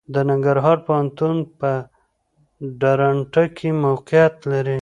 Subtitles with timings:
[0.13, 1.71] د ننګرهار پوهنتون په
[2.81, 4.79] درنټه کې موقعيت لري.